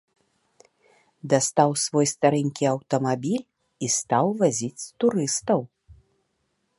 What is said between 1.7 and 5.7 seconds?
свой старэнькі аўтамабіль і стаў вазіць турыстаў.